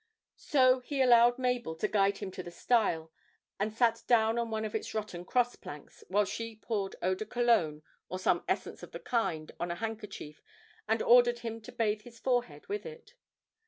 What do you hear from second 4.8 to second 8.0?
rotten cross planks while she poured eau de Cologne